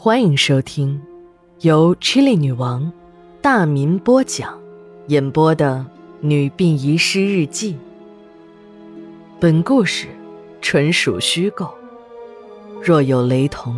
[0.00, 1.02] 欢迎收听
[1.62, 2.92] 由 Chili 女王
[3.42, 4.56] 大民播讲、
[5.08, 5.84] 演播的
[6.20, 7.74] 《女病遗失日记》。
[9.40, 10.06] 本故事
[10.60, 11.74] 纯属虚构，
[12.80, 13.74] 若有雷同，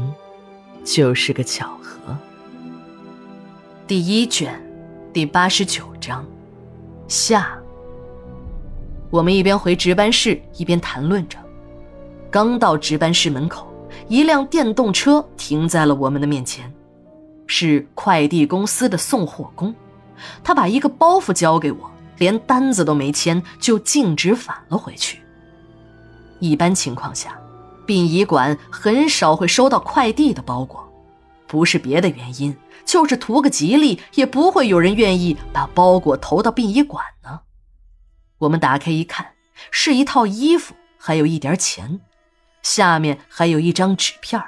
[0.84, 2.14] 就是个巧合。
[3.86, 4.62] 第一卷
[5.14, 6.22] 第八十九章
[7.08, 7.58] 下。
[9.08, 11.38] 我们一边回值班室，一边谈论着。
[12.30, 13.69] 刚到值班室门口，
[14.10, 16.74] 一辆电动车停在了我们的面前，
[17.46, 19.72] 是快递公司的送货工。
[20.42, 25.20] 他把一个包袱交给我，连单子都没签，就径直返了回去。
[26.40, 27.38] 一般情况下，
[27.86, 30.84] 殡仪馆很少会收到快递的包裹，
[31.46, 37.42] 不是别的原因，就是图个吉利，也不会有人愿意把包裹投到殡仪馆呢。
[38.38, 39.34] 我们打开一看，
[39.70, 42.00] 是一套衣服，还有一点钱，
[42.62, 44.42] 下面还有一张纸片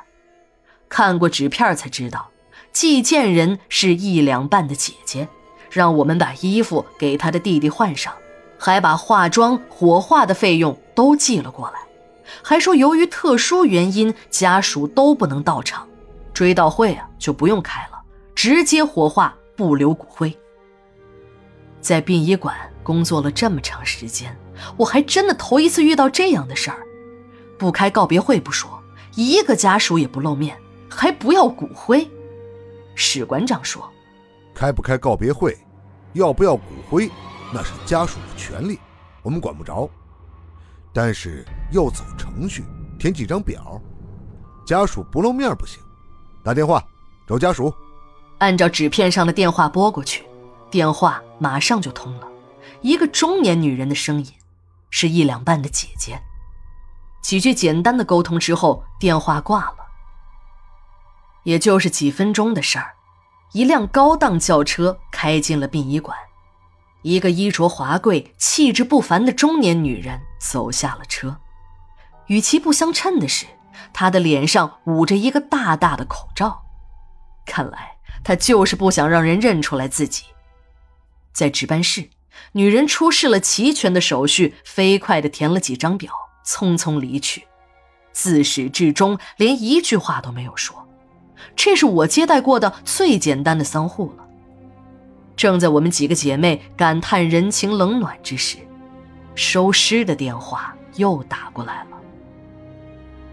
[0.89, 2.31] 看过纸片才知道，
[2.73, 5.29] 寄件人是一两半的姐姐，
[5.71, 8.13] 让我们把衣服给她的弟弟换上，
[8.59, 11.79] 还把化妆、火化的费用都寄了过来，
[12.43, 15.89] 还说由于特殊原因，家属都不能到场，
[16.35, 18.01] 追悼会啊就不用开了，
[18.35, 20.37] 直接火化，不留骨灰。
[21.81, 22.55] 在殡仪馆。
[22.85, 24.37] 工作了这么长时间，
[24.77, 26.85] 我还真的头一次遇到这样的事儿。
[27.63, 28.83] 不开告别会不说，
[29.15, 30.59] 一个家属也不露面，
[30.91, 32.11] 还不要骨灰。
[32.97, 33.89] 史馆长说
[34.53, 35.57] ：“开不开告别会，
[36.13, 37.09] 要不要骨灰，
[37.55, 38.81] 那是家属的权利，
[39.23, 39.89] 我们管不着。
[40.93, 42.65] 但是要走程序，
[42.99, 43.81] 填几张表，
[44.67, 45.81] 家属不露面不行。
[46.43, 46.85] 打电话
[47.29, 47.73] 找家属。”
[48.39, 50.25] 按照纸片上的电话拨过去，
[50.69, 52.27] 电话马上就通了。
[52.81, 54.27] 一个中年女人的声音，
[54.91, 56.21] 是一两半的姐姐。
[57.23, 59.77] 几句简单的沟通之后，电话挂了。
[61.45, 62.93] 也就是几分钟的事儿，
[63.53, 66.17] 一辆高档轿车开进了殡仪馆，
[67.03, 71.39] 一个衣着华贵、气质不凡的中年女人走下了车。
[72.27, 73.47] 与其不相称的是，
[73.93, 76.63] 她的脸上捂着一个大大的口罩，
[77.47, 80.25] 看来她就是不想让人认出来自己。
[81.33, 82.11] 在值班室。
[82.53, 86.11] 女人出示了齐全的手续，飞快地填了几张表，
[86.45, 87.45] 匆匆离去，
[88.13, 90.87] 自始至终连一句话都没有说。
[91.57, 94.25] 这是我接待过的最简单的丧户了。
[95.35, 98.59] 正在我们几个姐妹感叹人情冷暖之时，
[99.35, 101.91] 收尸的电话又打过来了。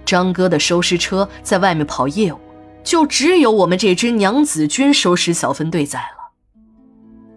[0.06, 2.40] 张哥的收尸车在外面跑业务，
[2.84, 6.32] 就只有我们这支娘子军收尸小分队在了。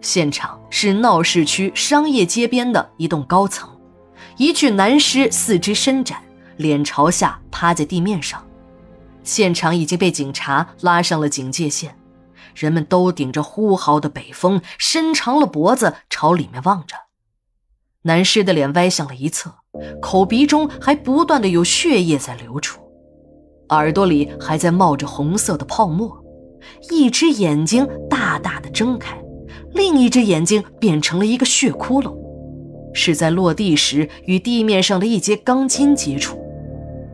[0.01, 3.69] 现场是闹市区商业街边的一栋高层，
[4.37, 6.21] 一具男尸四肢伸展，
[6.57, 8.45] 脸朝下趴在地面上。
[9.23, 11.97] 现场已经被警察拉上了警戒线，
[12.55, 16.95] 人们都顶着呼号的北风，伸长了脖子朝里面望着。
[18.03, 19.53] 男尸的脸歪向了一侧，
[20.01, 22.81] 口鼻中还不断的有血液在流出，
[23.69, 26.21] 耳朵里还在冒着红色的泡沫，
[26.89, 29.17] 一只眼睛大大的睁开。
[29.73, 32.13] 另一只眼睛变成了一个血窟窿，
[32.93, 36.39] 是在落地时与地面上的一节钢筋接触，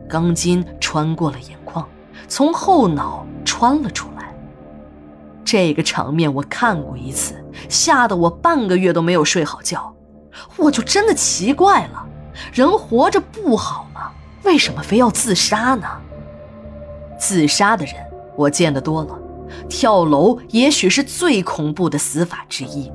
[0.08, 1.88] 钢筋穿过了眼眶，
[2.28, 4.34] 从后脑穿了出来。
[5.44, 7.34] 这个场面我看过一次，
[7.68, 9.94] 吓得我半个月都没有睡好觉。
[10.56, 12.06] 我就真的奇怪了，
[12.52, 14.12] 人活着不好吗？
[14.44, 15.86] 为什么非要自杀呢？
[17.18, 17.94] 自杀的人
[18.36, 19.18] 我见得多了。
[19.68, 22.90] 跳楼也许是最恐怖的死法之一。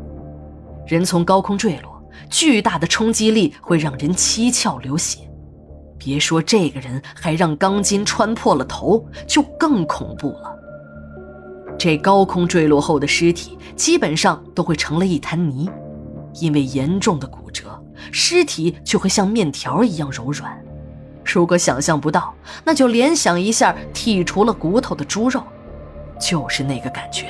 [0.88, 1.95] 人从高空坠落，
[2.30, 5.20] 巨大的冲击力会让人七窍流血。
[5.98, 10.56] 别说这个人还让钢筋穿破了头，就更恐怖了。
[11.78, 15.70] 这高空坠落后的尸体基本上都会成了一滩泥，
[16.40, 17.82] 因为严重的骨折，
[18.12, 20.58] 尸体就会像面条一样柔软。
[21.24, 25.42] 如果想象不到，那就联想一下剔除了骨头的猪肉。
[26.18, 27.26] 就是那个感觉。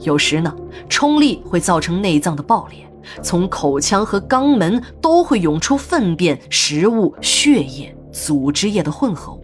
[0.00, 0.54] 有时呢，
[0.88, 2.85] 冲力会造成内脏的爆裂，
[3.22, 9.42] 从口腔和肛门都会涌出粪便、食物、血液、组织液的混合物。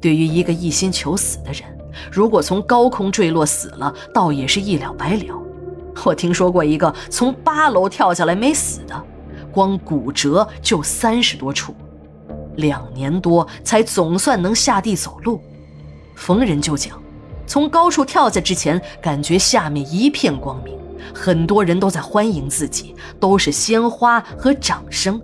[0.00, 1.62] 对于一个一心求死的人，
[2.12, 5.34] 如果从高空坠落死了，倒也是一了百了。
[6.04, 9.04] 我听说过一个从八楼跳下来没死的，
[9.50, 11.74] 光骨折就三十多处，
[12.56, 15.40] 两年多才总算能下地走路。
[16.14, 16.96] 逢人就讲，
[17.46, 20.78] 从高处跳下之前，感觉下面一片光明，
[21.14, 25.20] 很多人都在欢迎自己，都是鲜花和掌声。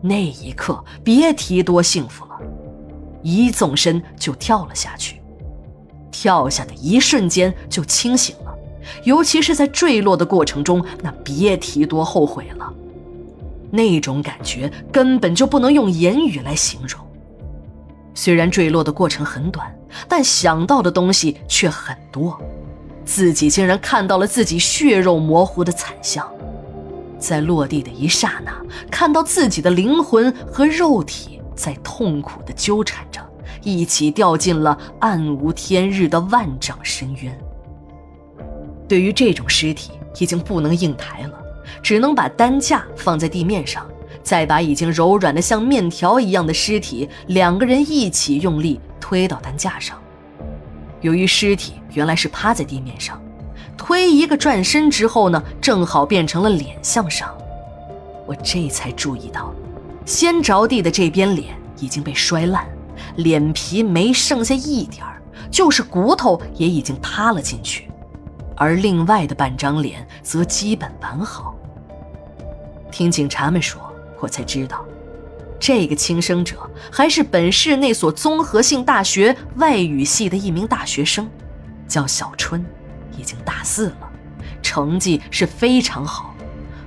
[0.00, 2.38] 那一刻，别提多幸福了，
[3.22, 5.20] 一纵身就跳了下去，
[6.10, 8.54] 跳下的一瞬间就清醒了，
[9.04, 12.72] 尤其是在坠落的过程中，那别提多后悔了。
[13.70, 17.04] 那种感觉根本就不能用言语来形容。
[18.14, 19.72] 虽然坠落的过程很短，
[20.08, 22.40] 但想到的东西却很多。
[23.08, 26.30] 自己竟然看到了自己血肉模糊的惨相，
[27.18, 28.52] 在落地的一刹那，
[28.90, 33.18] 看到自己的灵魂和肉体在痛苦的纠缠着，
[33.62, 37.36] 一起掉进了暗无天日的万丈深渊。
[38.86, 41.32] 对于这种尸体，已经不能硬抬了，
[41.82, 43.86] 只能把担架放在地面上，
[44.22, 49.98] 再把已经柔软的像面条一样的尸体，两个人一起用力推到担架上。
[51.00, 53.20] 由于尸体原来是趴在地面上，
[53.76, 57.32] 推一个转身之后呢，正好变成了脸向上。
[58.26, 59.52] 我这才注意到，
[60.04, 62.66] 先着地的这边脸已经被摔烂，
[63.16, 67.88] 脸皮没剩下一点儿，就是骨头也已经塌了进去，
[68.56, 71.54] 而另外的半张脸则基本完好。
[72.90, 73.80] 听警察们说，
[74.20, 74.84] 我才知道。
[75.68, 76.56] 这个轻生者
[76.90, 81.28] 还是本市那所综合性大学外语系的一名大学生，
[81.86, 82.64] 叫小春，
[83.18, 84.10] 已经大四了，
[84.62, 86.34] 成绩是非常好，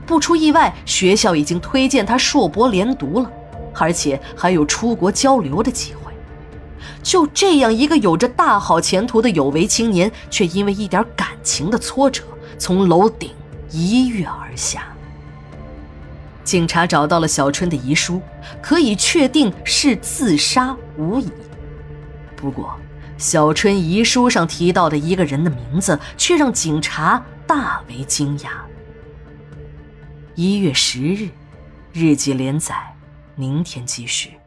[0.03, 3.31] 不出意外，学校已经推荐他硕博连读了，
[3.75, 6.11] 而且还有出国交流的机会。
[7.03, 12.23] 就这样一个有着大好前途的有为青年，却因为一点感情的挫折，
[12.57, 13.29] 从楼顶
[13.69, 14.90] 一跃而下。
[16.43, 18.21] 警察找到了小春的遗书，
[18.61, 21.31] 可以确定是自杀无疑。
[22.35, 22.75] 不过，
[23.17, 28.49] 小春遗书上提到的一个人的名字却让警察大为惊讶。
[30.33, 31.29] 一月十日，
[31.93, 32.95] 日记连载，
[33.35, 34.40] 明天继续。